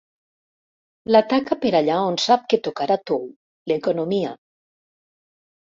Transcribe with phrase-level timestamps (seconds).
[1.15, 3.23] L'ataca per allà on sap que tocarà tou:
[3.73, 4.35] l'economia.